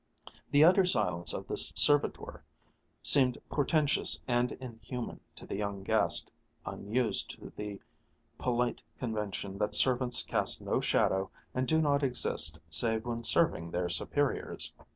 [0.49, 2.43] The utter silence of this servitor
[3.03, 6.31] seemed portentous and inhuman to the young guest,
[6.65, 7.79] unused to the
[8.39, 13.89] polite convention that servants cast no shadow and do not exist save when serving their
[13.89, 14.73] superiors.